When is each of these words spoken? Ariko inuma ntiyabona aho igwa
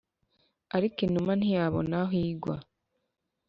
Ariko 0.75 0.97
inuma 1.07 1.31
ntiyabona 1.39 1.95
aho 2.03 2.13
igwa 2.27 2.55